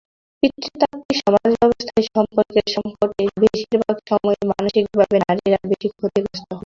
পিতৃতান্ত্রিক 0.43 1.17
সমাজব্যবস্থায় 1.21 2.05
সম্পর্কের 2.09 2.65
সংকটে 2.75 3.23
বেশির 3.41 3.75
ভাগ 3.81 3.95
সময়ই 4.09 4.43
মানসিকভাবে 4.51 5.17
নারী 5.23 5.41
বেশি 5.71 5.87
ক্ষতিগ্রস্ত 5.91 6.47
হন। 6.47 6.59